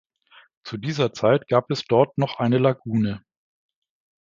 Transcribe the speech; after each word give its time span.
Zu 0.63 0.77
dieser 0.79 1.13
Zeit 1.13 1.47
gab 1.47 1.69
es 1.69 1.83
dort 1.85 2.17
noch 2.17 2.39
eine 2.39 2.57
Lagune. 2.57 3.23